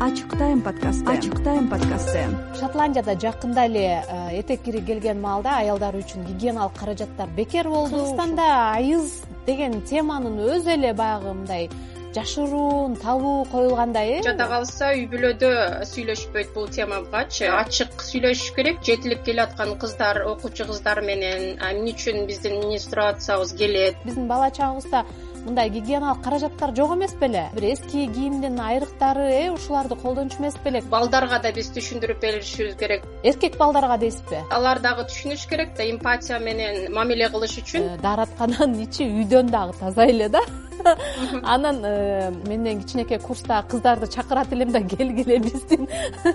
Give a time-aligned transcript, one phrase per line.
[0.00, 2.20] ачык тайм подкасты ачык тайм подкасты
[2.60, 7.96] шотландияда жакында эле э, этек кири келген маалда аялдар үчүн гигиеналык каражаттар бекер болду.
[7.96, 11.68] Кыргызстанда айыз деген теманын өзү эле баягы мындай
[12.14, 14.22] жашыруун табуу коюлгандай э?
[14.22, 15.50] Жада калса үй бүлөдө
[15.90, 18.78] сүйлөшпөйт бул темагачы ачык сүйлөшүш керек.
[18.86, 23.98] Жетилип келаткан кыздар окуучу кыздар менен эмне үчүн биздин менструациябыз келет?
[24.06, 25.04] Биздин бала чагыбызда
[25.48, 27.48] мындай гигиеналык каражаттар жок эмес беле.
[27.54, 33.04] Бир эски кийимдин айрыктары э ушуларды колдончу эмес белек балдарга да биз түшүндүрүп беришибиз керек.
[33.22, 37.82] Эркек балдарга дейсизби алар дагы түшүнүш керек да эмпатия менен мамиле кылыш үчүн.
[37.82, 40.40] Э, даараткананын ичи үйдөн дагы таза эле да.
[41.42, 45.88] Анан э, мен менен кичинекей курстагы кыздарды чакырат элем да келгиле биздин.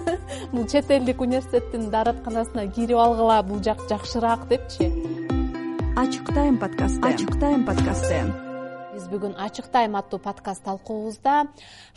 [0.51, 4.91] Бул чет элдик университеттин дааратканасына кирип алгыла бул жак жакшыраак депчи.
[5.95, 7.07] Ачык тайм подкасты.
[7.07, 8.52] Ачык тайм подкасты
[8.93, 11.47] биз бүгүн ачык тайм аттуу подкаст талкуубузда.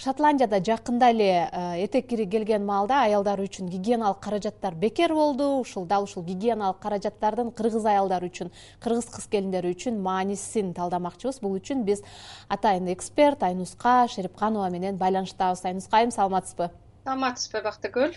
[0.00, 5.60] Шотландияда жакында эле э, этек кири келген маалда аялдар үчүн гигиеналык каражаттар бекер болду.
[5.60, 11.42] Ушул дал ушул гигиеналык каражаттардын кыргыз аялдары үчүн кыргыз кыз келиндери үчүн маанисин талдамакчыбыз.
[11.44, 12.00] Бул үчүн биз
[12.48, 15.66] атайын эксперт айнуска шерипканова менен байланыштабыз.
[15.68, 16.70] Айнуска айым саламатсызбы
[17.06, 18.14] саламатсызбы бактыгүл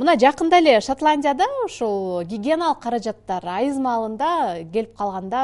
[0.00, 5.42] мына жакында эле шотландияда ушул гигиеналык каражаттар айыз маалында келип калганда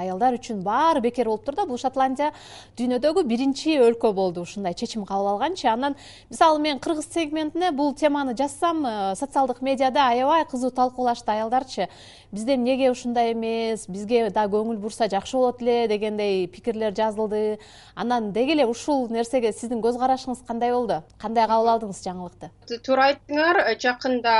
[0.00, 2.32] аялдар үчүн баары бекер болуптур да бул шотландия
[2.78, 4.42] дүйнөдөгү биринчи өлкө болду.
[4.42, 5.68] Ушундай чечим кабыл алганчы.
[5.68, 5.94] Анан
[6.30, 8.82] мисалы мен кыргыз сегментине бул теманы жазсам
[9.14, 11.88] социалдык медиада аябай кызуу талкуулашты аялдарчы.
[12.32, 13.86] Бизде эмнеге ушундай эмес?
[13.88, 17.58] Бизге да көңүл бурса жакшы болот эле дегендей пикирлер жазылды.
[17.94, 21.02] Анан деги эле ушул нерсеге сиздин көз карашыңыз кандай болду?
[21.20, 22.50] Кандай кабыл алдыңыз жаңылыкты.
[22.86, 24.34] Туура айттыңар жакында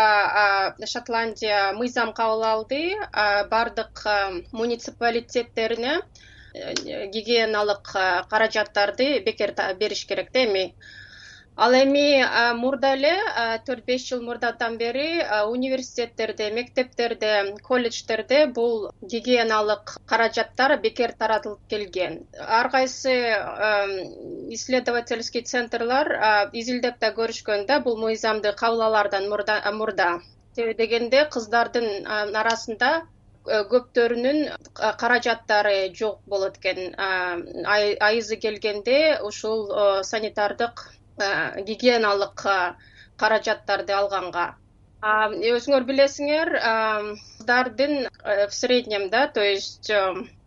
[0.93, 2.81] шотландия мыйзам кабыл алды
[3.53, 4.05] баардык
[4.53, 7.93] муниципалитеттерине э, гигиеналык
[8.33, 10.67] каражаттарды бекер бериш керек да эми
[11.57, 12.25] ал эми
[12.57, 13.13] мурда эле
[13.67, 22.27] төрт беш жыл мурдадан бери университеттерде мектептерде колледждерде бул гигиеналык каражаттар бекер таратылып келген.
[22.39, 23.15] Ар кайсы
[24.57, 26.09] исследовательский центрлар
[26.53, 30.21] изилдеп да көрүшкөн да бул мыйзамды кабыл алаардан мурда.
[30.57, 33.03] Себеби дегенде кыздардын арасында
[33.45, 34.57] көптөрүнүн
[34.99, 36.95] каражаттары жок болот экен.
[36.97, 39.69] Айызы келгенде ушул
[40.05, 40.85] санитардык
[41.19, 42.47] гигиеналык
[43.17, 44.57] каражаттарды алганга.
[45.03, 46.53] Өзүңөр билесиңер
[47.43, 49.91] кыздардын э, в среднем да то есть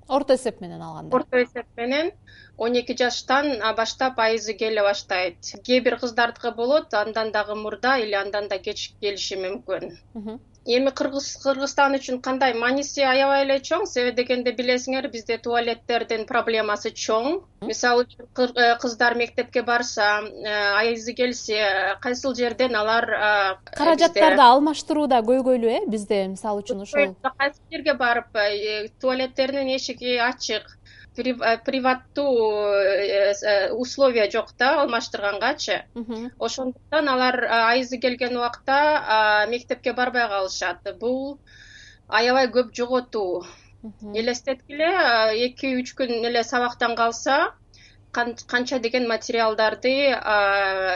[0.07, 1.15] орто эсеп менен алганда.
[1.15, 2.11] орто эсеп менен
[2.57, 5.37] он эки жаштан баштап айызы келе баштайт.
[5.65, 9.95] Кээ бир кыздардыкы болот андан дагы мурда или андан да кеч келиши мүмкүн.
[10.65, 12.55] Эми кыргыз кыргызстан үчүн кандай?
[12.57, 13.83] Мааниси аябай эле чоң.
[13.85, 17.43] Себеби дегенде билесиңер бизде туалеттердин проблемасы чоң.
[17.61, 21.59] Мисалы үчүн э, кыздар мектепке барса э, айызы келсе
[22.01, 23.05] кайсыл жерден алар
[23.77, 30.65] каражаттарды алмаштырууда көйгөйлүү э бизде мисалы үчүн ошол кайсы жерге барып э, туалеттеринин эшиги ачык.
[30.65, 30.84] Э,
[31.15, 35.85] приваттуу э, э, условия жок да алмаштыргангачы
[36.39, 40.83] ошондуктан алар айызы келген убакта мектепке барбай калышат.
[40.99, 41.39] Бул
[42.07, 43.45] аябай көп жоготуу.
[44.13, 44.91] Элестеткиле
[45.47, 47.53] эки үч күн эле сабактан калса
[48.11, 50.13] канча деген материалдарды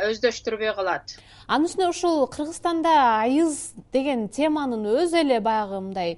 [0.09, 1.19] өздөштүрбөй калат.
[1.49, 2.91] Анын үстүнө ушул кыргызстанда
[3.25, 6.11] айыз деген теманын өзү эле баягы мындай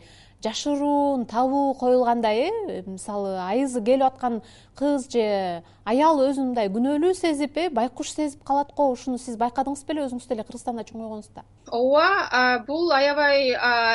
[0.44, 4.42] жашыруун табуу коюлгандай э мисалы айызы келип аткан
[4.76, 8.92] кыз же аял өзүн мындай күнөөлүү сезип э байкуш сезип калат го.
[8.92, 13.54] Ушуну сиз байкадыңыз беле өзүңүз деле кыргызстанда чоңойгонузда ооба бул аябай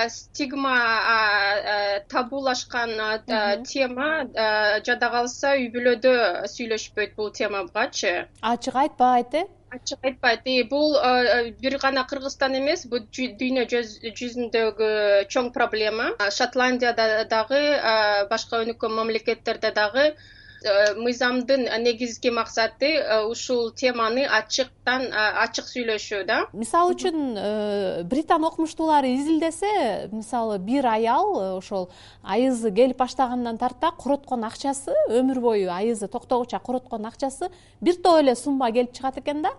[0.09, 0.77] стигма
[2.09, 2.95] табуулашкан
[3.67, 4.09] тема
[4.87, 6.15] жада калса үй бүлөдө
[6.55, 9.47] сүйлөшпөйт бул темагачы ачык айтпайт э
[9.77, 10.47] ачык айтпайт.
[10.47, 10.97] И бул
[11.63, 14.91] бир гана кыргызстан эмес бул дүйнө жүзүндөгү
[15.35, 16.11] чоң проблема.
[16.39, 17.63] Шотландияда дагы
[18.33, 20.11] башка өнүккөн мамлекеттерде дагы
[20.97, 22.91] мыйзамдын негизги максаты
[23.29, 26.39] ушул теманы ачыктан ачык сүйлөшүү да.
[26.53, 31.91] Мисалы үчүн э, британ окумуштуулары изилдесе мисалы бир аял э, ошол
[32.23, 37.51] айызы келип баштагандан тарта короткон акчасы өмүр бою айызы токтогуча короткон акчасы
[37.81, 39.53] бир топ эле сумма келип чыгат экен да.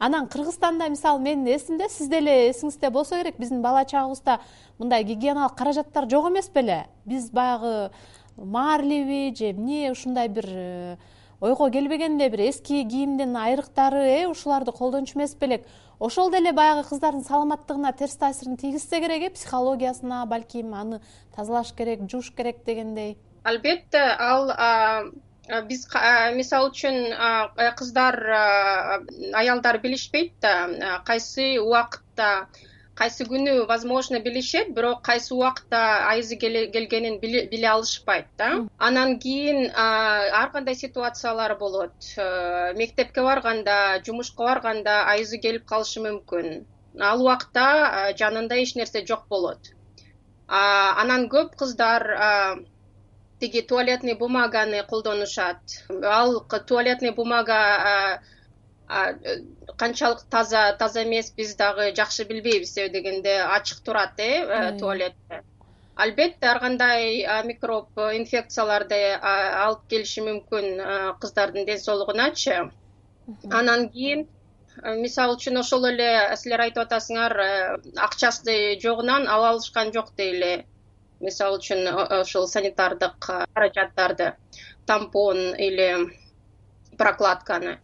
[0.00, 4.38] Анан кыргызстанда мисалы менин эсимде сиз деле эсиңизде болсо керек биздин бала чагыбызда
[4.78, 6.86] мындай гигиеналык каражаттар жок эмес беле.
[7.04, 7.90] Биз баягы
[8.40, 10.96] маарлиби же эмне ушундай бир э,
[11.40, 15.66] ойго келбеген эле бир эски кийимдин айрыктары э ушуларды колдончу эмес белек.
[15.98, 21.00] Ошол деле баягы кыздардын саламаттыгына терс таасирин тийгизсе керек э психологиясына балким аны
[21.36, 23.18] тазалаш керек жууш керек дегендей.
[23.44, 24.52] Албетте ал
[25.66, 25.86] биз
[26.34, 26.96] мисалы үчүн
[27.76, 28.16] кыздар
[29.34, 32.48] аялдар билишпейт да кайсы убакытта
[33.00, 35.78] кайсы күнү возможно билишет бирок кайсы убакытта
[36.10, 38.50] айызы келгенин биле алышпайт да.
[38.78, 41.94] Анан кийин ар кандай ситуациялар болот?
[42.76, 46.66] Мектепке барганда жумушка барганда айызы келип калышы мүмкүн.
[47.00, 49.72] Ал убакта жанында эч нерсе жок болот.
[50.46, 52.04] Анан көп кыздар
[53.40, 55.80] тиги туалетный бумаганы колдонушат.
[56.04, 58.20] Ал туалетный бумага
[59.76, 65.42] канчалык таза таза эмес биз дагы жакшы билбейбиз себеби дегенде ачык турат э, э туалетте.
[65.94, 72.70] Албетте ар кандай микроб инфекцияларды алып келиши мүмкүн кыздардын ден соолугуначы.
[73.50, 74.26] Анан кийин
[75.04, 77.50] мисалы үчүн ошол эле силер айтып атасыңар э,
[77.96, 80.64] акчасы жогунан ала алышкан жок дейли.
[81.20, 81.86] Мисалы үчүн
[82.22, 84.32] ошол санитардык каражаттарды
[84.86, 86.10] тампон или
[86.98, 87.78] прокладканы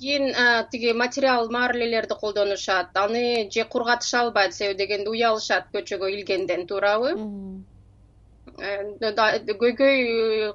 [0.00, 0.34] кийин
[0.70, 7.10] тиги материал марлелерди колдонушат аны же кургатыша албайт себеби дегенде уялышат көчөгө илгенден туурабы.
[8.58, 8.84] Э,
[9.62, 10.52] көйгөй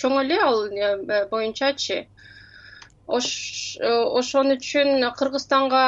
[0.00, 2.06] чоң эле ал э, боюнчачы.
[3.06, 5.82] Ошон үчүн кыргызстанга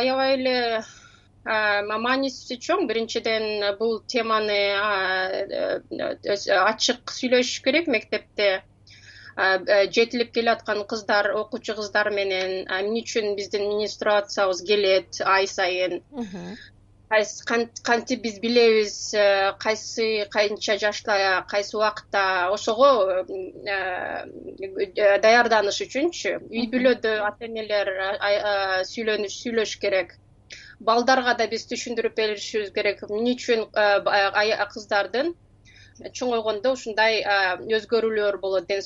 [0.00, 0.56] аябай эле
[1.46, 2.86] мааниси чоң.
[2.90, 4.60] Биринчиден бул теманы
[6.66, 8.50] ачык сүйлөшүш керек мектепте
[9.36, 16.02] жетилип келаткан кыздар окуучу кыздар менен эмне үчүн биздин менструациябыз келет ай сайын?
[17.86, 19.14] Кантип биз билебиз
[19.60, 22.48] кайсы канча жашта кайсы убакытта?
[22.50, 23.24] Ошого
[25.22, 26.38] даярданыш үчүнчү.
[26.50, 27.92] Үй бүлөдө ата энелер
[28.88, 30.16] сүйлөшүш керек.
[30.80, 33.04] Балдарга да биз түшүндүрүп беришибиз керек.
[33.04, 33.68] Эмне үчүн
[34.72, 35.36] кыздардын
[36.12, 37.22] чоңойгондо ушундай
[37.78, 38.82] өзгөрүүлөр болот ден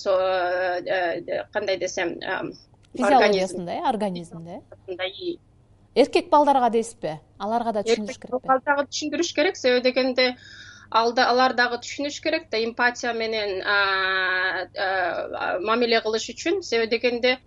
[1.53, 2.17] кандай десем
[2.97, 5.37] физиологиясында э организмде э?
[5.95, 7.19] Эркек балдарга дейсизби?
[7.39, 9.57] Аларга да түшүндүрүш керекпи ал дагы түшүндүрүш керек.
[9.57, 10.27] Себеби дегенде
[10.91, 13.59] алар дагы түшүнүш керек да эмпатия менен
[15.67, 16.63] мамиле кылыш үчүн.
[16.63, 17.39] Себеби дегенде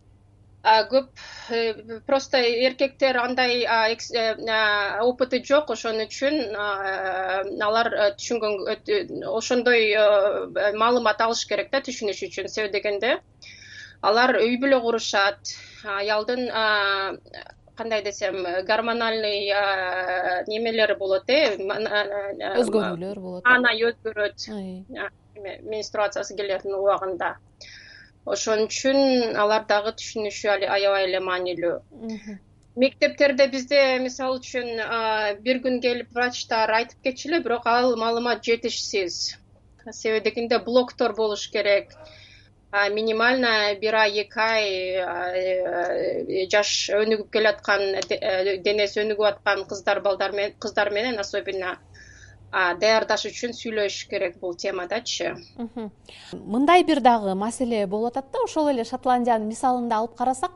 [0.63, 1.09] көп
[1.51, 5.69] э, просто эркектер андай э, опыты жок.
[5.69, 9.91] Ошон үчүн алар э, түшүнгөн ошондой
[10.79, 13.19] маалымат алыш керек да түшүнүш үчүн себеби дегенде.
[14.01, 15.51] Алар үй бүлө курушат
[15.83, 16.47] аялдын
[17.75, 19.51] кандай десем гормональный
[20.47, 23.43] немелери болот э өзгөрүүлөр болот.
[23.43, 24.47] анай өзгөрөт.
[25.63, 27.35] Менструациясы келетін убагында
[28.25, 31.75] ошон үчүн алар дагы түшүнүшү аябай эле маанилүү.
[32.83, 34.69] Мектептерде бизде мисалы үчүн
[35.45, 39.37] бир күн келип врачтар айтып кетчү эле бирок ал маалымат жетишсиз.
[39.91, 41.91] Себеби дегенде блоктор болуш керек.
[42.91, 50.33] Минимально бир ай эки ай э, жаш өнүгүп келаткан э, денеси өнүгүп аткан кыздар балдар
[50.57, 51.77] кыздар менен особенно
[52.53, 55.33] даярдаш үчүн сүйлөшүш керек бул темадачы.
[56.33, 60.51] Мындай бир дагы маселе болуп атат да ошол эле шотландиянын мисалын да алып карасак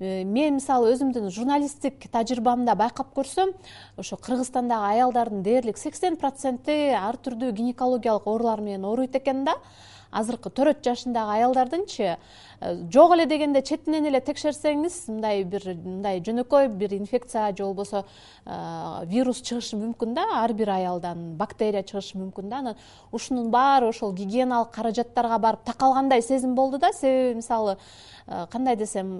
[0.00, 3.52] э, мен мисалы өзүмдүн журналисттик тажрыйбамда байкап көрсөм
[4.00, 9.58] ошо кыргызстандагы аялдардын дээрлик сексен проценти ар түрдүү гинекологиялык оорулар менен ооруйт экен да
[10.14, 12.16] азыркы төрт жашындагы аялдардынчы
[12.64, 18.04] Э, жок эле дегенде четинен эле текшерсеңиз мындай бир мындай жөнөкөй бир инфекция же болбосо
[18.46, 22.62] э, вирус чыгышы мүмкүн да ар бир аялдан бактерия чыгышы мүмкүн да.
[22.62, 22.76] Анан
[23.12, 26.92] ушунун баары ошол гигиеналык каражаттарга барып такалгандай сезим болду да.
[26.92, 27.76] Себеби мисалы
[28.26, 29.18] кандай десем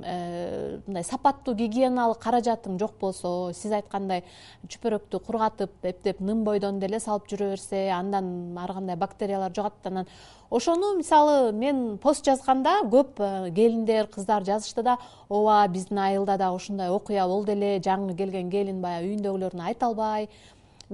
[0.86, 4.22] мындай сапаттуу гигиеналык каражатың жок болсо сиз айткандай
[4.68, 10.08] чүпөрөктү кургатып эптеп ным бойдон деле салып жүрө берсе андан ар кандай бактериялар жугат анан
[10.50, 13.20] ошону мисалы мен пост жазганда көп
[13.54, 14.96] келиндер кыздар жазышты да
[15.28, 20.28] ооба биздин айылда дагы ушундай окуя болду эле жаңы келген келин баягы үйүндөгүлөрүнө айта албай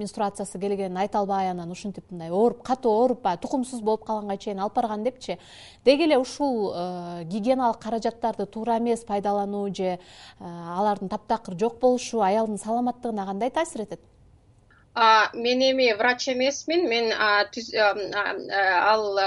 [0.00, 4.60] менструациясы келгенин айта албай анан ушинтип мындай ооруп катуу ооруп баягы тукумсуз болуп калганга чейин
[4.60, 5.38] алып барган депчи.
[5.84, 9.98] Деги эле ушул э, гигиеналык каражаттарды туура эмес пайдалануу же э,
[10.40, 14.00] алардын таптакыр жок болушу аялдын саламаттыгына кандай таасир этет?
[15.34, 16.88] Мен эми врач эмесмин.
[16.88, 17.46] Мен ал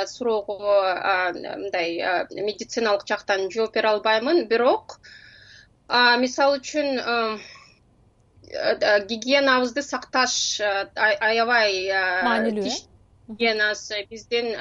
[0.08, 4.48] суроого мындай медициналык жактан жооп бере албаймын.
[4.48, 5.00] Бирок
[6.20, 7.00] мисалы үчүн
[9.10, 11.90] гигиенабызды сакташ аябай
[12.28, 12.76] маанилүү э?
[13.28, 14.54] гигиенасы биздин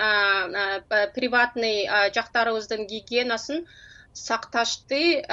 [1.14, 3.66] приватный жактарыбыздын гигиенасын
[4.12, 5.24] сакташты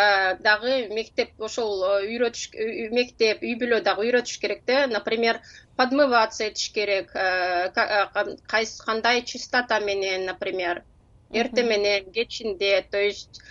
[0.44, 2.50] дагы мектеп ошол үйрөтүш
[2.96, 4.88] мектеп үй бүлө дагы үйрөтүш керек да.
[4.88, 5.42] Например
[5.76, 10.84] подмываться этиш керек кандай чистота менен например
[11.32, 13.42] эртең менен кечинде то есть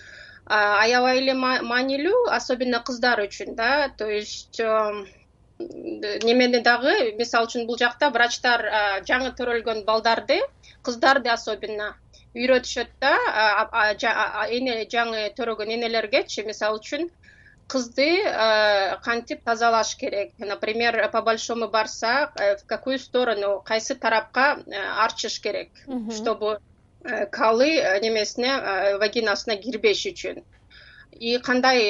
[0.48, 3.88] аябай эле маанилүү особенно кыздар үчүн да.
[3.96, 4.60] То есть
[5.58, 8.64] немени дагы мисалы үчүн бул жакта врачтар
[9.08, 10.40] жаңы төрөлгөн балдарды
[10.86, 11.96] кыздарды особенно
[12.34, 13.14] үйрөтүшөт да.
[14.48, 17.10] Эне жаңы төрөгөн энелергечи мисалы үчүн
[17.68, 18.08] кызды
[19.04, 20.32] кантип тазалаш керек?
[20.38, 24.72] Например по большому барсак э, в какую сторону кайсы тарапка э,
[25.04, 25.70] арчыш керек
[26.10, 26.67] чтобы Э,
[27.30, 30.44] калы э, немесине э, вагинасына кирбеш үчүн.
[31.18, 31.88] И кандай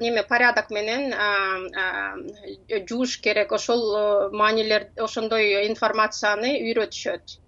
[0.00, 1.10] неме порядок менен
[2.86, 7.40] жууш керек ошол маанилер ошондой информацияны үйрөтүшөт.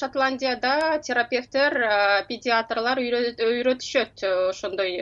[0.00, 1.78] Шотландияда терапевттер
[2.28, 5.00] педиатрлар үйрөтүшөт ошондой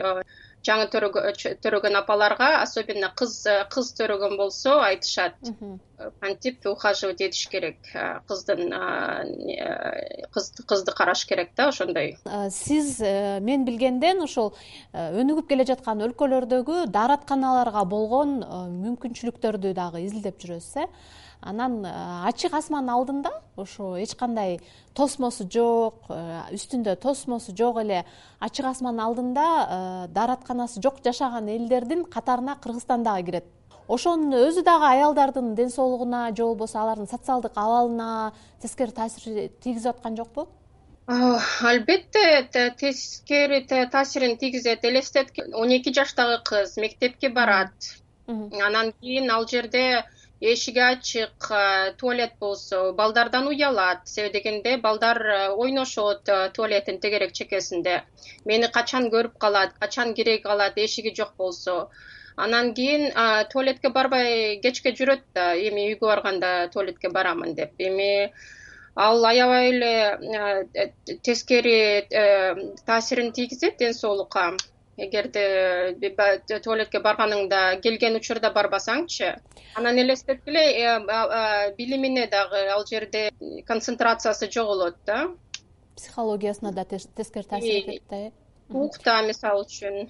[0.63, 3.35] жаңы төрөгөн апаларга особенно кыз
[3.73, 5.35] кыз төрөгөн болсо айтышат
[6.19, 7.77] кантип ухаживать этиш керек.
[8.27, 8.73] Кыздын
[10.31, 12.17] кызды караш керек да ошондой.
[12.51, 14.53] Сиз э, мен билгенден ошол
[14.93, 20.87] э, өнүгүп келе жаткан өлкөлөрдөгү дааратканаларга болгон э, мүмкүнчүлүктөрдү дагы изилдеп жүрөсүз э?
[21.41, 23.29] Анан ачык асман алдында
[23.61, 24.57] ошо эч кандай
[24.97, 27.99] тосмосу жок үстүндө тосмосу жок эле
[28.41, 33.45] ачык асман алдында дааратканасы жок жашаган элдердин катарына кыргызстан дагы кирет
[33.87, 40.17] ошонун өзү дагы аялдардын ден соолугуна же болбосо алардын социалдык абалына тескери таасир тийгизип аткан
[40.17, 40.47] жокпу?
[41.07, 44.83] Албетте тескери таасирин тийгизет.
[44.83, 47.71] Элестеткиле он эки жаштагы кыз мектепке барат.
[48.27, 50.03] Анан кийин ал жерде
[50.41, 51.49] эшиги ачык
[51.97, 54.01] туалет болсо балдардан уялат.
[54.07, 58.03] Себеби дегенде балдар э, ойношот э, туалеттин тегерек чекесинде.
[58.45, 61.89] Мени качан көрүп калат качан кире калат эшиги жок болсо
[62.37, 63.11] анан кийин
[63.51, 67.73] туалетке барбай кечке жүрөт да эми үйгө барганда туалетке барамын деп.
[67.79, 68.31] Эми
[68.95, 69.93] ал аябай эле
[70.73, 70.91] э,
[71.23, 72.07] тескери
[72.85, 74.53] таасирин тийгизет ден соолукка.
[74.97, 79.35] Эгерде э, туалетке барганыңда келген учурда барбасаңчы.
[79.75, 83.31] Анан элестеткиле э, билимине дагы ал жерде
[83.65, 85.29] концентрациясы жоголот да.
[85.95, 88.31] Психологиясына да тескери таасир этет да э.
[88.69, 90.09] Укта мисалы үчүн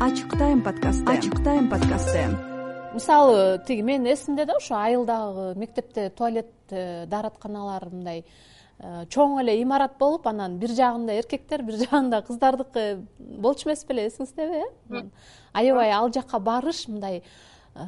[0.00, 2.28] ачык тайм подкасты ачык тайм подкасты
[2.94, 8.24] мисалы тиги менин эсимде да ошо айылдагы мектепте туалет э, дааратканалар мындай
[8.80, 12.84] Э, чоң эле имарат болуп анан бир жагында эркектер бир жагында кыздардыкы
[13.18, 14.62] болчу эмес беле эсиңиздеби
[14.96, 15.02] э?
[15.52, 17.84] Аябай ал жака барыш мындай э,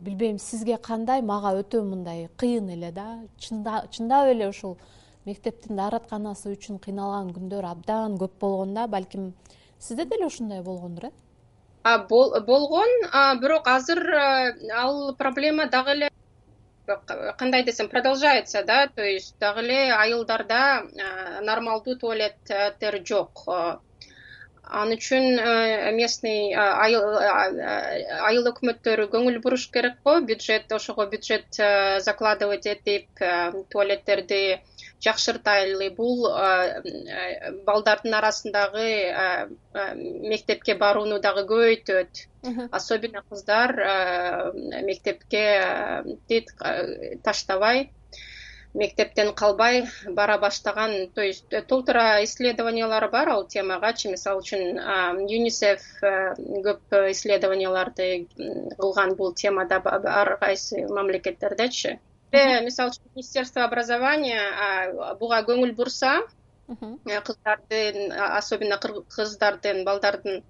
[0.00, 3.20] билбейм сизге кандай мага өтө мындай кыйын эле да.
[3.36, 4.78] Чындап эле ушул
[5.26, 9.34] мектептин дааратканасы үчүн кыйналган күндөр абдан көп болгон да балким
[9.78, 11.12] сизде деле ушундай болгондур э
[11.84, 12.88] болгон
[13.40, 14.00] бирок азыр
[14.72, 16.10] ал проблема дагы эле
[17.38, 18.86] кандай десем продолжается да?
[18.88, 20.84] То есть дагы эле айылдарда
[21.42, 23.44] нормалдуу туалеттер жок
[24.66, 30.20] ал үчүн э, местный айыл өкмөттөрү көңүл буруш керек го.
[30.20, 34.60] Бюджет ошого бюджет э, закладывать этип э, туалеттерди
[35.04, 36.24] жакшыртайлы бул
[37.66, 38.86] балдардын арасындагы
[40.32, 42.24] мектепке барууну дагы көбөйтөт.
[42.72, 43.74] Особенно кыздар
[44.88, 45.44] мектепке
[47.22, 47.90] таштабай
[48.74, 53.28] мектептен калбай бара баштаган то есть э, толтура исследованиялар бар.
[53.28, 54.78] Ал темагачы мисалы үчүн
[55.30, 56.34] юнисеф э,
[56.66, 58.26] көп исследованияларды
[58.78, 62.00] кылган бул темада ар кайсы мамлекеттердечи
[62.32, 64.42] мисалы үчүн министерство образования
[65.20, 66.18] буга көңүл бурса
[66.68, 70.42] э, кыздардын особенно кыздардын балдардын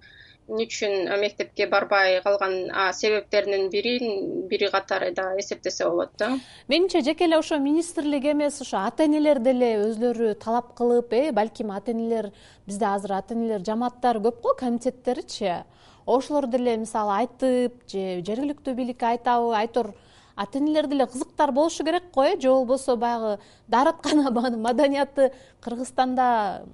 [0.47, 6.39] эмне үчүн мектепке барбай калган себептеринин бирин бири катары да эсептесе болот да?
[6.67, 11.71] Менимче жеке эле ошо министрлик эмес ошо ата энелер деле өзүлөрү талап кылып э балким
[11.71, 12.31] ата энелер
[12.67, 15.63] бизде азыр ата энелер жамааттары көп го комитеттеричи
[16.05, 19.95] ошолор деле мисалы айтып же жергиликтүү бийликке айтабы айтор
[20.35, 22.39] ата энелер деле кызыктар болушу керек го э.
[22.39, 26.65] Же болбосо баягы даараткана маданияты кыргызстанда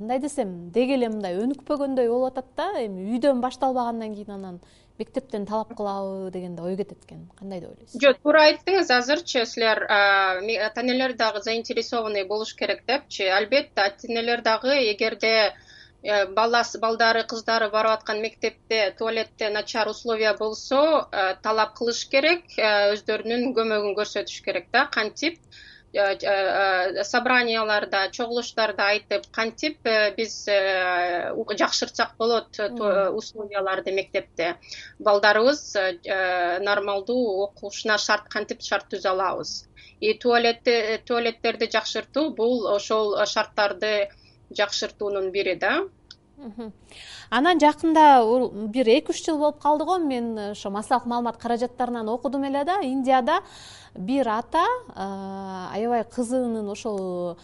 [0.00, 4.60] кандай десем деги эле мындай өнүкпөгөндөй болуп атат да эми үйдөн башталбагандан кийин анан
[5.00, 7.26] мектептен талап кылабы деген да ой кетет экен.
[7.38, 8.00] Кандай деп ойлойсуз?
[8.00, 13.28] Жок туура айттыңыз азырчы силер ата энелер дагы заинтересованный болуш керек депчи.
[13.28, 15.32] Албетте ата энелер дагы эгерде
[16.02, 22.44] э, баласы балдары кыздары барып аткан мектепте туалетте начар условия болсо э, талап кылыш керек
[22.56, 25.36] э, өздөрүнүн көмөгүн көрсөтүш керек да кантип
[25.92, 34.56] собранияларда чогулуштарда айтып кантип э, биз жакшыртсак болот условияларды мектепте.
[34.98, 35.76] Балдарыбыз
[36.62, 39.66] нормалдуу окушуна шарт кантип шарт түзө алабыз.
[40.00, 44.08] И туалетти туалеттерди жакшыртуу бул ошол шарттарды
[44.50, 45.88] жакшыртуунун бири да
[47.30, 48.04] анан жакында
[48.72, 52.80] бир эки үч жыл болуп калды го мен ошо массалык маалымат каражаттарынан окудум эле да
[52.82, 53.40] индияда
[53.94, 54.62] бир ата
[54.94, 57.36] аябай кызынын ошол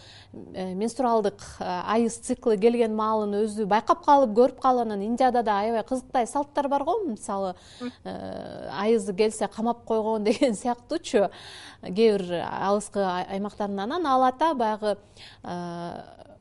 [0.53, 5.83] э, менструалдык айыз циклы келген маалын өзү байкап калып көрүп калып анан индияда да аябай
[5.83, 6.99] кызыктай салттар бар го.
[7.05, 7.55] Мисалы
[8.03, 11.29] э, айызы келсе камап койгон деген сыяктуучу.
[11.83, 14.97] Кээ бир алыскы аймактарда анан ал ата баягы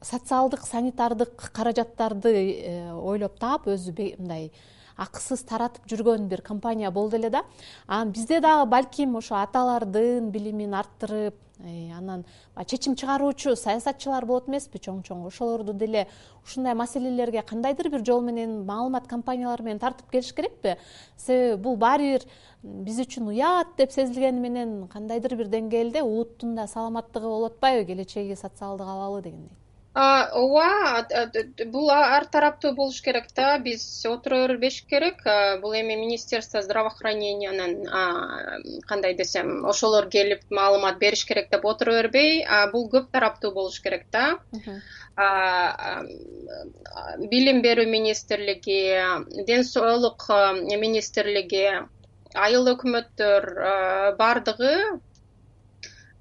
[0.02, 4.50] социалдык санитардык каражаттарды э, ойлоп таап өзү мындай
[4.96, 7.44] акысыз таратып жүргөн бир компания болду эле да.
[7.86, 12.24] Анан бизде дагы балким ошо аталардын билимин арттырып э, анан
[12.66, 16.06] чечим чыгаруучу саясатчылар болот эмеспи чоң чоң ошолорду деле
[16.44, 20.76] ушундай маселелерге кандайдыр бир жол менен маалымат компаниялары менен тартып келиш керекпи?
[21.16, 22.26] Себеби бул баары бир
[22.62, 28.34] биз үчүн уят деп сезилгени менен кандайдыр бир деңгээлде улуттун да саламаттыгы болуп атпайбы келечеги
[28.34, 29.65] социалдык абалы дегендей
[29.96, 31.08] ооба
[31.72, 33.58] бул ар тараптуу болуш керек да.
[33.58, 35.22] Биз отура бербеш керек.
[35.62, 37.86] Бул эми министерство здравоохранениянын
[38.86, 44.04] кандай десем ошолор келип маалымат бериш керек деп отура бербей бул көп тараптуу болуш керек
[44.12, 44.38] да.
[47.32, 49.00] Билим берүү министрлиги
[49.48, 50.28] ден соолук
[50.76, 51.70] министрлиги
[52.36, 53.42] айыл өкмөттөр
[54.20, 55.00] баардыгы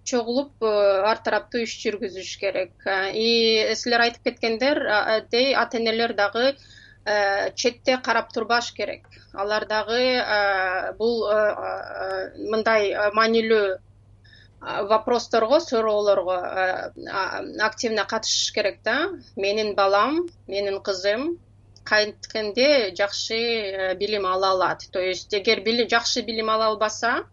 [0.05, 0.71] чогулуп э,
[1.09, 2.73] ар тараптуу иш жүргүзүш керек.
[3.13, 9.09] И силер айтып кеткендердей ата энелер дагы э, четте карап турбаш керек.
[9.33, 11.25] Алар дагы э, бул
[12.53, 13.65] мындай маанилүү
[14.89, 16.37] вопросторго суроолорго
[17.61, 19.09] активно катышыш керек да.
[19.35, 21.39] Менин балам менин кызым
[21.83, 24.85] канткенде жакшы билим ала алат.
[24.91, 27.25] То есть эгер жакшы билим ала албаса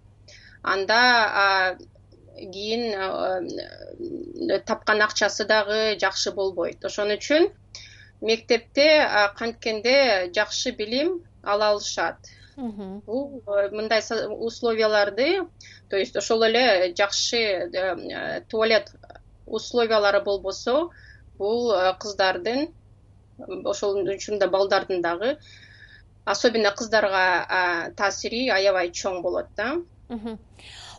[0.63, 1.79] анда
[2.37, 2.93] кийин
[4.51, 6.85] э, тапкан акчасы дагы жакшы болбойт.
[6.85, 7.51] Ошон үчүн
[8.21, 8.87] мектепте
[9.39, 12.19] канткенде жакшы билим ала алышат.
[12.57, 15.49] Бул э, мындай условияларды
[15.89, 18.93] то есть ошол эле жакшы э, туалет
[19.47, 20.91] условиялары болбосо
[21.39, 22.69] бул кыздардын
[23.65, 25.39] ошол үчүн да балдардын дагы
[26.25, 29.75] особенно кыздарга таасири аябай чоң болот да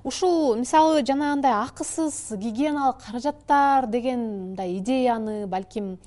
[0.03, 5.97] ушул мисалы жанагындай акысыз гигиеналык каражаттар деген мындай идеяны балким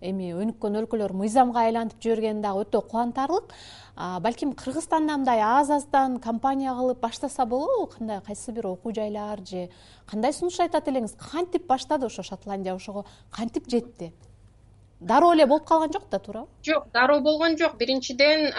[0.00, 3.54] эми өнүккөн өлкөлөр мыйзамга айлантып жиберген дагы өтө кубантарлык.
[3.94, 9.70] Балким кыргызстанда мындай аз аздан компания кылып баштаса болобу кандай кайсы бир окуу жайлар же
[10.10, 11.14] кандай сунуш айтат элеңиз?
[11.30, 14.12] Кантип баштады ошо шотландия ошого кантип жетти?
[15.00, 16.48] Дароо эле болуп калган жок да туурабы?
[16.62, 17.76] Жок дароо болгон жок.
[17.78, 18.52] Биринчиден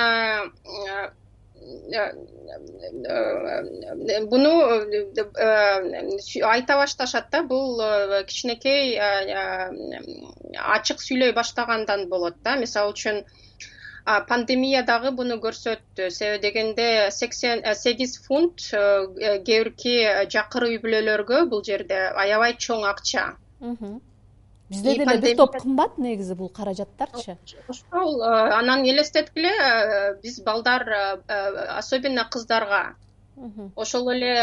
[4.30, 4.54] буну
[6.50, 8.98] айта башташат да бул э, кичинекей
[10.76, 12.56] ачык сүйлөй баштагандан болот да.
[12.56, 13.24] Мисалы үчүн
[14.30, 16.10] пандемия дагы буну көрсөттү.
[16.10, 19.08] Себеби дегенде сексен э, сегиз фунт э,
[19.46, 19.96] кээ бирки
[20.30, 23.32] жакыр үй бүлөлөргө бул жерде аябай чоң акча
[24.70, 27.38] бизде деле бир топ кымбат негизи бул каражаттарчы.
[27.70, 28.28] Ошол э,
[28.60, 32.96] анан элестеткиле э, биз балдар э, особенно кыздарга
[33.76, 34.34] ошол эле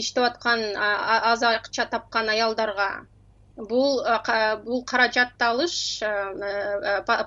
[0.00, 3.06] иштеп аткан аз акча тапкан аялдарга
[3.56, 4.02] бул
[4.64, 6.02] бул каражатты алыш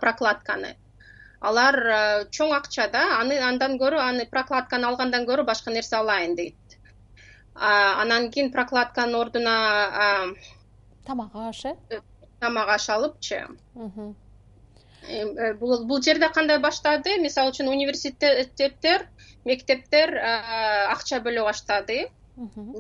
[0.02, 0.76] прокладканы.
[1.40, 1.76] Алар
[2.34, 6.78] чоң акча да аны андан көрө аны прокладканы алгандан көрө башка нерсе алайын дейт.
[7.56, 9.56] Анан кийин прокладканын ордуна
[11.06, 12.02] тамак аш э
[12.40, 13.46] тамак аш алыпчы.
[15.08, 17.18] Э, бул жерде кандай баштады?
[17.22, 19.08] Мисалы үчүн университеттер
[19.46, 22.08] мектептер акча бөлө баштады.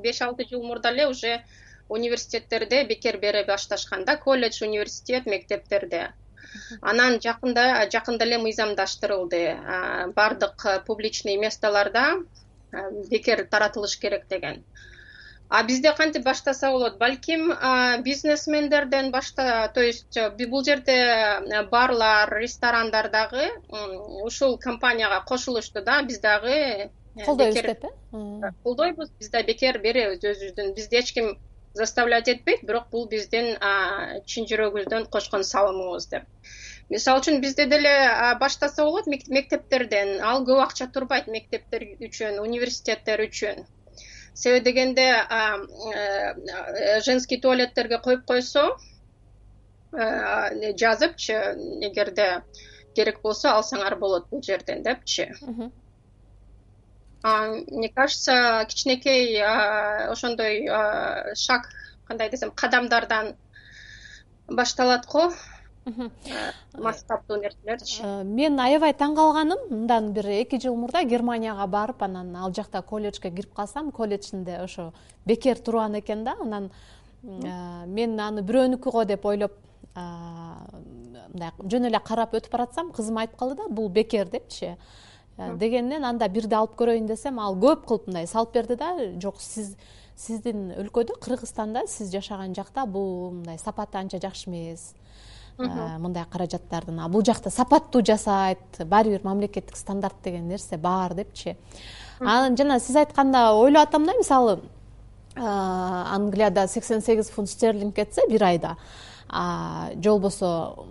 [0.03, 1.41] Беш алты жыл мурда эле уже
[1.89, 6.11] университеттерде бекер бере башташкан да колледж университет мектептерде.
[6.81, 9.41] Анан жакында жакында эле мыйзамдаштырылды.
[10.19, 12.05] Баардык публичный местолордо
[13.11, 14.63] бекер таратылыш керек деген
[15.49, 16.97] а бизде кантип баштаса болот?
[16.97, 17.53] Балким
[18.03, 20.17] бизнесмендерден башта то есть
[20.49, 23.49] бул жерде э, барлар ресторандар дагы
[24.23, 26.89] ушул компанияга кошулушту да биз дагы э,
[27.25, 28.51] колдойбуз деп э?
[28.63, 30.73] Колдойбуз биз да бекер беребиз өзүбүздүн.
[30.75, 31.39] Бизди эч ким
[31.73, 33.55] заставлять этпейт бирок бул биздин
[34.25, 36.23] чын жүрөгүбүздөн кошкон салымыбыз деп.
[36.89, 37.93] Мисалы үчүн бизде деле
[38.39, 43.65] баштаса болот мектептерден ал көп акча турбайт мектептер үчүн университеттер үчүн
[44.38, 48.78] себеби дегенде э, женский туалеттерге коюп койсо
[49.91, 51.34] жазыпчы
[51.88, 52.43] эгерде
[52.93, 55.32] керек болсо алсаңар болот бул жерден депчи.
[57.23, 60.67] Мне кажется кичинекей ошондой
[61.36, 61.69] шаг
[62.06, 63.36] кандай десем кадамдардан
[64.47, 65.32] башталат го
[66.78, 68.02] масштабдуу нерселерчи?
[68.04, 69.60] Э, мен аябай таң калганым.
[69.69, 74.91] Мындан бир эки жыл мурда германияга барып анан ал жакта колледжге кирип калсам колледжинде ошо
[75.26, 76.36] бекер турган экен да.
[76.41, 76.71] Анан
[77.23, 79.54] э, мен аны бирөөнүкү го деп ойлоп
[79.95, 84.76] мындай жөн эле карап өтүп баратсам кызым айтып калды да бул бекер депчи.
[85.38, 88.93] Э, дегенден анда бирди алып көрөйүн десем ал көп кылып мындай салып берди да.
[89.21, 89.76] Жок сиз
[90.17, 96.99] сиздин өлкөдө кыргызстанда сиз жашаган жакта бул мындай сапаты анча жакшы эмес Э, мындай каражаттардын.
[96.99, 101.57] А бул жакта сапаттуу жасайт баары бир мамлекеттик стандарт деген нерсе бар депчи.
[102.19, 104.59] Анан жана сиз айтканда ойлоп атам да мисалы
[105.35, 108.77] э, англияда сексен сегиз фунт стерлинг кетсе бир айда
[109.29, 110.85] же болбосо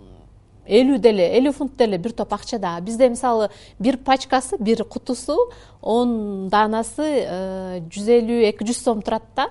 [0.67, 3.49] элүү деле элүү фунт деле бир топ акча да бизде мисалы
[3.79, 5.51] бир пачкасы бир кутусу
[5.81, 9.49] он даанасы э, жүз элүү эки жүз сом турат да.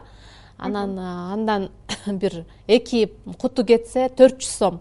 [0.57, 1.71] Анан андан
[2.07, 4.81] бир эки куту кетсе төрт жүз сом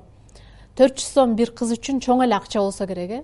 [0.76, 3.22] төрт жүз сом бир кыз үчүн чоң эле акча болсо керек э?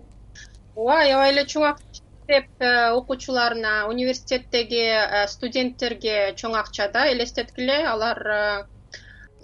[0.75, 7.85] Ооба аябай эле чоң акча мектеп э, окуучуларына университеттеги э, студенттерге чоң акча да элестеткиле
[7.87, 8.65] алар э,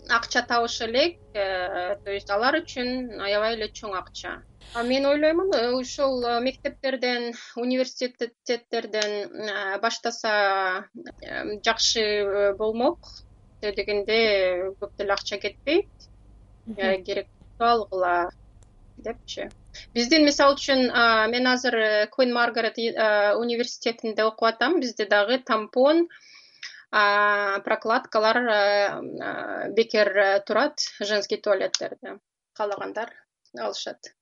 [0.10, 4.42] акча табышы элек то есть алар үчүн аябай эле чоң акча.
[4.84, 10.86] Мен ойлоймун ушул мектептерден университеттерден баштаса
[11.66, 13.00] жакшы болмок.
[13.62, 15.90] Дегенде көп деле акча кетпейт
[17.06, 17.28] керек
[17.60, 18.30] алгыла
[18.98, 19.50] депчи.
[19.94, 20.88] Биздин мисалы үчүн
[21.34, 24.80] мен азыр э, куин маргарет э, университетинде окуп атам.
[24.80, 26.08] Бизде дагы тампон
[26.90, 32.18] прокладкалар э, бекер турат женский туалеттерде
[32.54, 33.12] каалагандар
[33.60, 34.14] алышат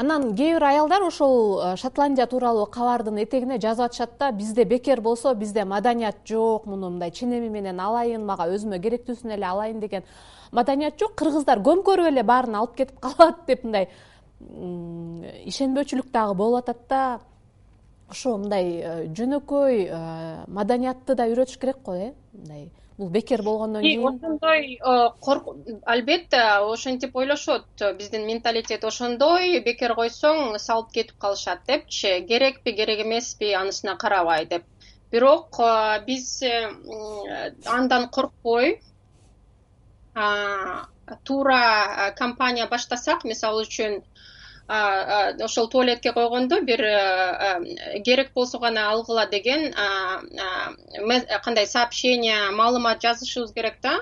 [0.00, 5.34] анан кээ бир аялдар ошол шотландия тууралуу кабардын этегине жазып атышат да бизде бекер болсо
[5.34, 10.06] бизде маданият жок муну мындай ченеми менен алайын мага өзүмө керектүүсүн эле алайын деген
[10.52, 13.90] маданият жок кыргыздар көмкөрүп эле баарын алып кетип калат деп мындай
[14.40, 17.20] ишенбөөчүлүк дагы болуп атат да.
[18.10, 19.98] Ошо мындай э, жөнөкөй э,
[20.48, 24.06] маданиятты да үйрөтүш керек го э мындай бул бекер болгондон кийин.
[24.06, 26.40] ошондой э, албетте
[26.72, 27.66] ошентип ойлошот.
[27.98, 32.12] Биздин менталитет ошондой бекер койсоң салып кетип калышат депчи.
[32.28, 34.68] Керекпи керек эмеспи анысына карабай деп.
[35.10, 35.58] Бирок
[36.06, 36.42] биз
[37.66, 38.80] андан коркпой.
[41.24, 44.02] Туура компания баштасак мисалы үчүн
[44.70, 46.80] ошол туалетке койгондо бир
[48.04, 49.72] керек болсо гана алгыла деген
[51.44, 53.98] кандай сообщение маалымат жазышыбыз керек да?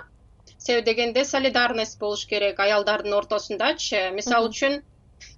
[0.59, 4.11] Себеби дегенде солидарность болуш керек аялдардын ортосундачы.
[4.11, 4.83] Мисалы үчүн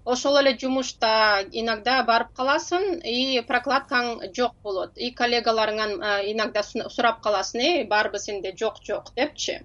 [0.04, 4.96] ошол эле жумушта иногда барып каласың и прокладкаң жок болот.
[4.96, 5.92] И коллегаларыңан
[6.32, 9.60] иногда сурап каласың э барбы сенде жок жок депчи.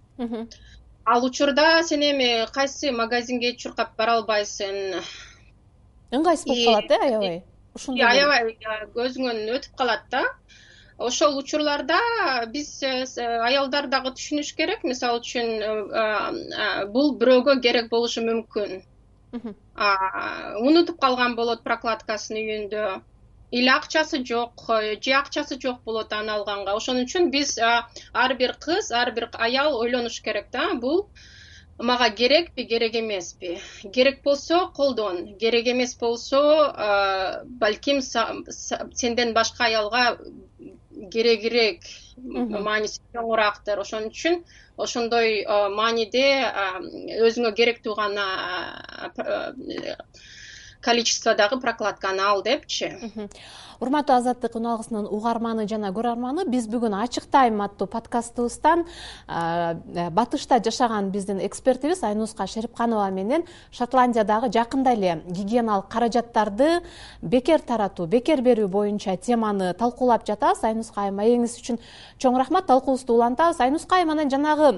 [1.06, 5.02] Ал учурда сен эми кайсы магазинге чуркап бара албайсың
[6.20, 7.44] ыңгайсыз болуп калат э аябай?
[7.76, 8.56] ушундай аябай
[8.96, 10.24] көзүңөн өтүп калат да.
[10.98, 11.98] Ошол учурларда
[12.52, 13.04] биз э,
[13.48, 14.86] аялдар дагы түшүнүш керек.
[14.88, 18.80] Мисалы үчүн э, бул бирөөгө керек болушу мүмкүн.
[19.36, 22.86] Унутуп калган болот прокладкасын үйүндө.
[23.52, 26.78] Или акчасы жок э, же акчасы жок болот аны алганга.
[26.80, 30.70] Ошон үчүн биз ар бир кыз ар бир аял ойлонуш керек да.
[30.80, 31.10] Бул
[31.78, 33.60] мага керекпи керек эмеспи.
[33.94, 36.74] Керек болсо колдон керек эмес болсо
[37.46, 40.18] балким сенден башка аялга
[41.12, 41.82] керегирээк
[42.18, 44.44] мааниси чоңураактыр ошон үчүн
[44.78, 45.44] ошондой
[45.76, 46.26] мааниде
[47.28, 48.26] өзүңө керектүү гана
[50.86, 52.94] количестводагы прокладканы ал депчи.
[53.80, 58.86] Урматтуу азаттык үн алгысынын угарманы жана көрөрманы биз бүгүн ачык тайм аттуу подкастыбыздан
[59.28, 63.44] э, батышта жашаган биздин экспертибиз айнуска шерипканова менен
[63.76, 66.82] шотландиядагы жакында эле гигиеналык каражаттарды
[67.22, 70.64] бекер таратуу бекер берүү боюнча теманы талкуулап жатабыз.
[70.64, 71.82] Айнуска айым маегиңиз үчүн
[72.18, 73.60] чоң рахмат талкуубузду улантабыз.
[73.60, 74.78] Айнуска айым анан жанагы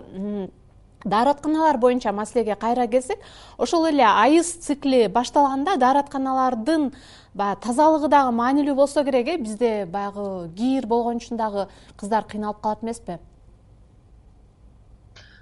[1.08, 3.20] дааратканалар боюнча маселеге кайра келсек
[3.58, 6.92] ошол эле айыз цикли башталганда дааратканалардын
[7.38, 9.38] баягы тазалыгы дагы маанилүү болсо керек э?
[9.38, 11.68] Бизде баягы кир болгон үчүн дагы
[11.98, 13.20] кыздар кыйналып калат эмеспи?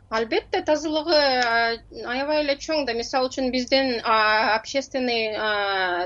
[0.10, 2.94] Албетте тазалыгы аябай эле чоң да.
[2.94, 5.34] Мисалы үчүн биздин общественный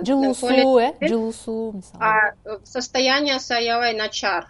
[0.06, 0.94] жылуу суу э?
[1.02, 2.62] Жылуу суу мисалы.
[2.64, 4.48] Состояниясы аябай начар.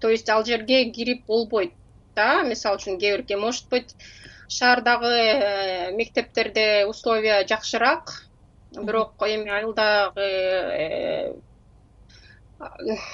[0.00, 1.72] То есть ал жерге кирип болбойт
[2.16, 3.94] да мисалы үчүн кээ бирге может быть
[4.48, 8.12] шаардагы э, мектептерде условия жакшыраак
[8.72, 11.34] бирок эми айылдагы э,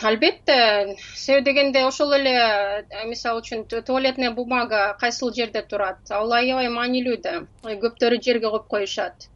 [0.02, 5.98] албетте себеби дегенде ошол эле э, мисалы үчүн туалетная бумага кайсыл жерде турат?
[6.10, 7.34] Ал аябай маанилүү да.
[7.64, 9.28] Көптөрү жерге коюп коюшат.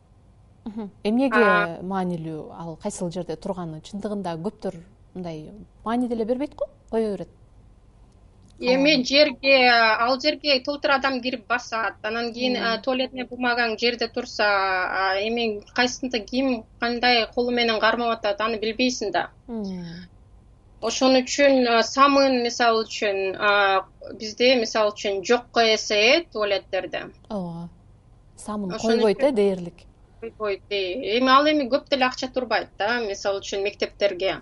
[1.03, 1.45] Эмнеге
[1.83, 2.41] маанилүү?
[2.59, 4.81] Ал кайсыл жерде турганы чындыгында көптөр
[5.15, 5.51] мындай
[5.85, 6.69] маани деле бербейт го?
[6.91, 7.29] Кое берет
[8.63, 11.99] эми жерге ал жерге толтура адам кирип басат.
[12.03, 14.49] Анан кийин туалетная бумагаң жерде турса
[15.27, 19.29] эми кайсысында ким кандай колу менен кармап атат аны билбейсиң да.
[20.81, 23.21] Ошон үчүн самын мисалы үчүн
[24.19, 27.07] бизде мисалы үчүн жокко эсе э туалеттерде.
[27.29, 27.69] Ооба.
[28.37, 29.87] Самын койбойт э дээрлик?
[30.23, 34.41] койбойт эми ал эми көп деле акча турбайт да мисалы үчүн мектептерге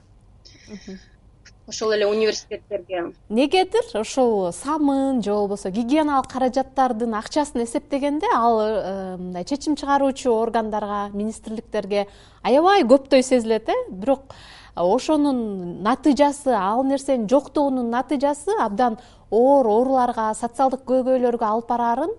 [1.70, 3.12] ошол эле университеттерге.
[3.28, 3.84] Негедир?
[3.94, 12.08] Ошол самын же болбосо гигиеналык каражаттардын акчасын эсептегенде ал э, мындай чечим чыгаруучу органдарга министрликтерге
[12.42, 13.78] аябай көптөй сезилет э?
[13.90, 14.34] Бирок
[14.74, 18.98] ошонун натыйжасы ал нерсенин жоктугунун натыйжасы абдан
[19.30, 22.10] оор ооруларга социалдык көйгөйлөргө алып бараарын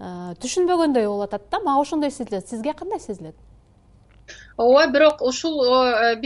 [0.00, 1.60] э, түшүнбөгөндөй болуп атат да.
[1.60, 2.48] Мага ошондой сезилет?
[2.48, 3.36] Сизге кандай сезилет?
[4.56, 6.16] Ооба бирок ушул э,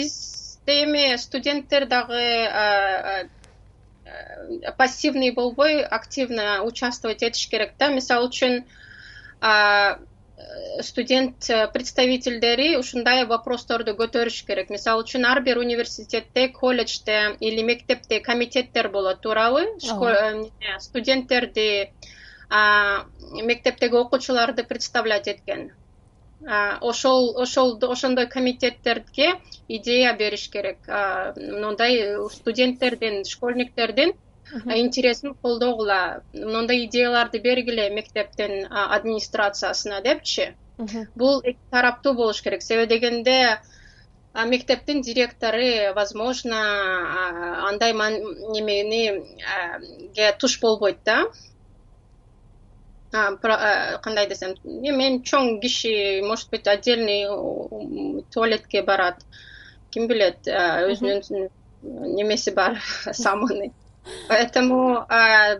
[0.66, 3.30] эми студенттер дагы
[4.76, 7.88] пассивный болбой активно участвовать этиш керек да.
[7.88, 8.64] Мисалы үчүн
[10.82, 14.70] студент представительдери ушундай вопросторду көтөрүш керек.
[14.70, 21.92] Мисалы үчүн ар бир университетте колледжде или мектепте комитеттер болот туурабы э, студенттерди
[22.50, 25.70] мектептеги окуучуларды представлять эткен
[26.80, 30.78] ошол ошол ошондой комитеттерге идея бериш керек.
[31.36, 34.12] Мындай студенттердин школьниктердин
[34.64, 36.22] интересин колдогула.
[36.32, 40.54] Моундай идеяларды бергиле мектептин администрациясына депчи?
[41.14, 42.62] Бул эки тараптуу болуш керек.
[42.62, 43.60] Себеби дегенде
[44.34, 49.22] мектептин директору возможно андай немениге
[50.38, 51.26] туш болбойт да
[53.10, 57.26] кандай десем эми эми чоң киши может быть отдельный
[58.32, 59.24] туалетке барат.
[59.90, 61.50] Ким билет өзүнүн
[61.82, 62.78] немеси бар
[63.12, 63.72] самыны
[64.28, 65.06] поэтому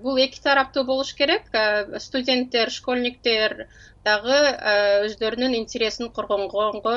[0.03, 1.43] бул эки тараптуу болуш керек.
[1.99, 3.67] Студенттер школьниктер
[4.05, 4.39] дагы
[5.07, 6.95] өздөрүнүн интересин коргогонго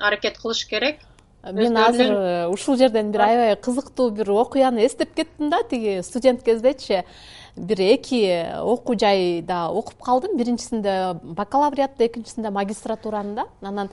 [0.00, 1.00] аракет кылыш керек.
[1.42, 6.42] Мен азыр э, ушул жерден бир аябай кызыктуу бир окуяны эстеп кеттим да тиги студент
[6.42, 7.04] кездечи
[7.60, 8.20] бир эки
[8.62, 10.36] окуу жайда окуп калдым.
[10.36, 13.90] Биринчисинде бакалавриатта экинчисинде магистратураны да анан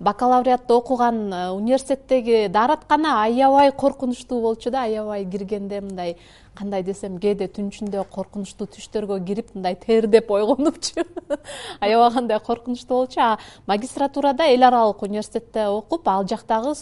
[0.00, 6.16] бакалавриатта окуган э, университеттеги даараткана аябай коркунучтуу болчу да аябай киргенде мындай
[6.54, 11.04] кандай десем кээде түн ичинде коркунучтуу түштөргө кирип мындай тердеп ойгонупчу
[11.80, 13.20] аябай кандай коркунучтуу болчу.
[13.20, 16.72] А магистратурада эл аралык университетте окуп ал жактагы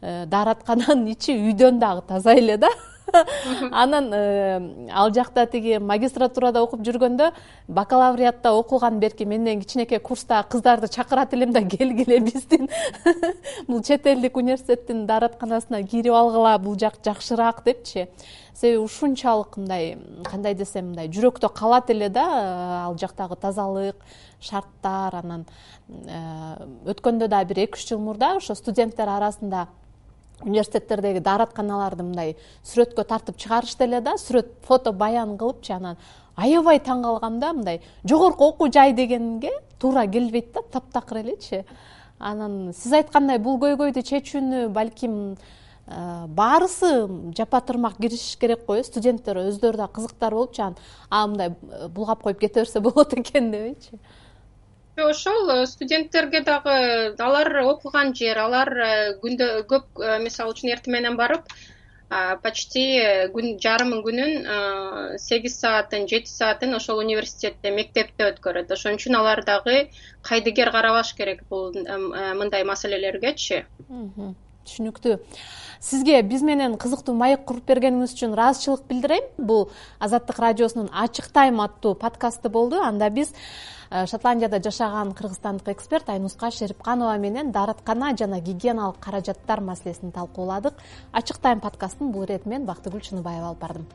[0.00, 2.68] э, даараткананын ичи үйдөн дагы таза эле да
[3.72, 7.30] анан э, ал жакта тиги магистратурада окуп жүргөндө
[7.68, 12.68] бакалавриатта окуган берки менден кичинекей курстагы кыздарды чакырат элем да келгиле биздин.
[13.68, 18.08] Бул чет элдик университеттин дааратканасына кирип алгыла бул жак жакшыраак депчи.
[18.54, 23.96] Себеби ушунчалык мындай кандай десем мындай жүрөктө калат эле да э, ал жактагы тазалык
[24.40, 25.46] шарттар анан
[25.88, 29.68] э, өткөндө дагы бир эки үч жыл мурда ошо студенттер арасында
[30.44, 35.96] университеттердеги дааратканаларды мындай сүрөткө тартып чыгарышты эле да сүрөт фото баян кылыпчы анан
[36.36, 41.64] аябай таң калгам да мындай жогорку окуу жай дегенге туура келбейт да таптакыр элечи
[42.18, 45.16] анан сиз айткандай бул көйгөйдү чечүүнү балким
[45.86, 46.90] э, баарысы
[47.36, 50.76] жапа тырмак киришиш керек го э студенттер өздөрү да кызыктар болупчу анан.
[51.08, 53.50] А мындай э, булгап коюп кете берсе болот экен
[55.04, 58.88] ошол э, студенттерге дагы алар окуган жер алар э,
[59.22, 61.52] күндө көп э, мисалы үчүн эртең менен барып
[62.42, 62.82] почти
[63.30, 64.32] күн жарым күнүн
[65.22, 68.72] сегиз саатын жети саатын ошол университетте мектепте өткөрөт.
[68.74, 69.76] Ошон үчүн алар дагы
[70.26, 73.62] кайдыгер карабаш керек бул мындай маселелергечи.
[73.86, 75.20] Түшүнүктүү
[75.80, 81.60] сизге биз менен кызыктуу маек куруп бергениңиз үчүн ыраазычылык билдирем бул азаттык радиосунун ачык тайм
[81.60, 82.80] аттуу подкасты болду.
[82.82, 83.32] Анда биз
[83.90, 90.74] Э, шотландияда жашаган кыргызстандык эксперт айнуска шеримканова менен даараткана жана гигиеналык каражаттар маселесин талкууладык.
[91.12, 93.88] Ачык тайм подкастын бул иретин мен бактыгүл чыныбаева алып бардым